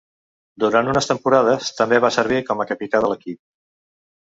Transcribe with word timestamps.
Durant 0.63 0.89
unes 0.93 1.09
temporades, 1.09 1.69
també 1.81 2.01
va 2.07 2.11
servir 2.17 2.41
com 2.49 2.65
a 2.65 2.69
capità 2.73 3.05
de 3.07 3.13
l'equip. 3.15 3.41